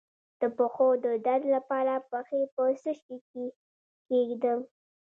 د 0.39 0.41
پښو 0.57 0.87
د 1.05 1.07
درد 1.25 1.43
لپاره 1.55 1.93
پښې 2.09 2.41
په 2.55 2.63
څه 2.81 2.91
شي 3.01 3.17
کې 3.29 3.45
کیږدم؟ 4.07 4.59